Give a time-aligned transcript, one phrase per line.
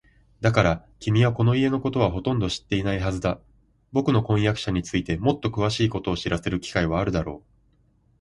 [0.39, 3.39] だから、君はこの家のことはほとんど知っていないはずだ。
[3.91, 7.45] ぼくの婚約者についてもっとくわしいことを知らせる機会はあるだろう。